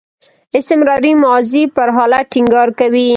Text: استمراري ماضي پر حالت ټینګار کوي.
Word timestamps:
استمراري 0.59 1.13
ماضي 1.25 1.63
پر 1.75 1.87
حالت 1.95 2.25
ټینګار 2.33 2.67
کوي. 2.79 3.07